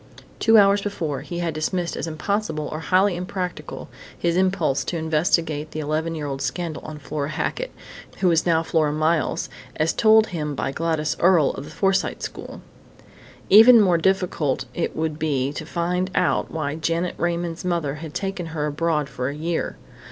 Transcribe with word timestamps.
Two 0.39 0.57
hours 0.57 0.81
before 0.81 1.21
he 1.21 1.37
had 1.45 1.53
dismissed 1.53 1.95
as 1.95 2.07
impossible 2.07 2.67
or 2.71 2.79
highly 2.79 3.15
impractical 3.15 3.87
his 4.17 4.35
impulse 4.35 4.83
to 4.85 4.97
investigate 4.97 5.69
the 5.69 5.79
eleven 5.79 6.15
year 6.15 6.25
old 6.25 6.41
scandal 6.41 6.81
on 6.83 6.97
Flora 6.97 7.29
Hackett, 7.29 7.69
who 8.17 8.27
was 8.27 8.43
now 8.43 8.63
Flora 8.63 8.91
Miles, 8.91 9.47
as 9.75 9.93
told 9.93 10.25
him 10.29 10.55
by 10.55 10.71
Gladys 10.71 11.15
Earle 11.19 11.51
of 11.53 11.65
the 11.65 11.69
Forsyte 11.69 12.23
School. 12.23 12.61
Even 13.51 13.79
more 13.79 13.99
difficult 13.99 14.65
would 14.95 15.11
it 15.11 15.19
be 15.19 15.53
to 15.53 15.67
find 15.67 16.09
out 16.15 16.49
why 16.49 16.73
Janet 16.73 17.13
Raymond's 17.19 17.63
mother 17.63 17.93
had 18.01 18.15
taken 18.15 18.47
her 18.47 18.65
abroad 18.65 19.07
for 19.07 19.29
a 19.29 19.35
year. 19.35 19.77